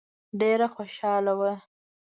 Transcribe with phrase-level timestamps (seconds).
[0.39, 1.53] ډېره خوشاله وه.